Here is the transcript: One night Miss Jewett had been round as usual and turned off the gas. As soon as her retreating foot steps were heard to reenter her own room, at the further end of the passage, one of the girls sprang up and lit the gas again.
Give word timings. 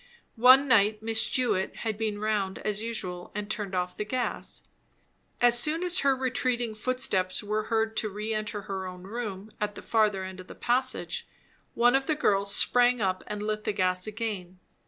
One 0.41 0.67
night 0.67 1.03
Miss 1.03 1.27
Jewett 1.27 1.75
had 1.85 1.95
been 1.95 2.17
round 2.17 2.57
as 2.65 2.81
usual 2.81 3.31
and 3.35 3.47
turned 3.47 3.75
off 3.75 3.95
the 3.95 4.03
gas. 4.03 4.67
As 5.39 5.59
soon 5.59 5.83
as 5.83 5.99
her 5.99 6.15
retreating 6.15 6.73
foot 6.73 6.99
steps 6.99 7.43
were 7.43 7.65
heard 7.65 7.95
to 7.97 8.09
reenter 8.09 8.63
her 8.63 8.87
own 8.87 9.03
room, 9.03 9.51
at 9.61 9.75
the 9.75 9.81
further 9.83 10.23
end 10.23 10.39
of 10.39 10.47
the 10.47 10.55
passage, 10.55 11.27
one 11.75 11.93
of 11.93 12.07
the 12.07 12.15
girls 12.15 12.51
sprang 12.55 12.99
up 12.99 13.23
and 13.27 13.43
lit 13.43 13.63
the 13.63 13.73
gas 13.73 14.07
again. 14.07 14.57